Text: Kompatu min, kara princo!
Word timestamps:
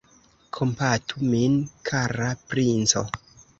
Kompatu 0.57 1.29
min, 1.35 1.59
kara 1.91 2.33
princo! 2.55 3.07